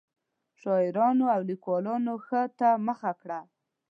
شاعرانو 0.61 1.25
او 1.35 1.41
لیکوالانو 1.49 2.13
ښار 2.25 2.49
ته 2.59 2.67
مخه 2.87 3.11
کړه. 3.21 3.39